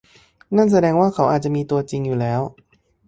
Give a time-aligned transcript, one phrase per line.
[0.55, 2.41] นั่นแสดงว่าเขาอาจจะมีตัวจริงอยู่แล้ว